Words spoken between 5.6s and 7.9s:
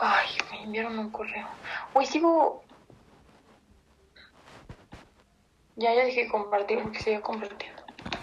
Ya, ya dejé de compartir porque sigo compartiendo.